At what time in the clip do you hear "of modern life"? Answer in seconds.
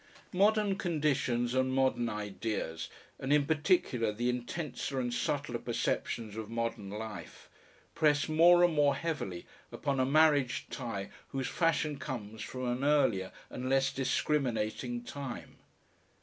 6.35-7.47